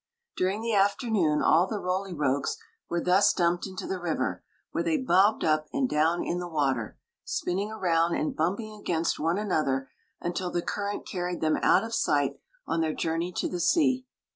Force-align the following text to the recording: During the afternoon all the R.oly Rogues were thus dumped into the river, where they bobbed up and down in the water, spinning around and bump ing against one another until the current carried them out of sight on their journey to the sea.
During 0.35 0.63
the 0.63 0.73
afternoon 0.73 1.43
all 1.43 1.67
the 1.67 1.75
R.oly 1.75 2.11
Rogues 2.11 2.57
were 2.89 3.03
thus 3.03 3.31
dumped 3.33 3.67
into 3.67 3.85
the 3.85 3.99
river, 3.99 4.43
where 4.71 4.83
they 4.83 4.97
bobbed 4.97 5.43
up 5.43 5.67
and 5.71 5.87
down 5.87 6.23
in 6.23 6.39
the 6.39 6.47
water, 6.47 6.97
spinning 7.23 7.69
around 7.71 8.15
and 8.15 8.35
bump 8.35 8.59
ing 8.61 8.73
against 8.79 9.19
one 9.19 9.37
another 9.37 9.91
until 10.19 10.49
the 10.49 10.63
current 10.63 11.07
carried 11.07 11.39
them 11.41 11.57
out 11.61 11.83
of 11.83 11.93
sight 11.93 12.39
on 12.65 12.81
their 12.81 12.95
journey 12.95 13.31
to 13.33 13.47
the 13.47 13.59
sea. 13.59 14.07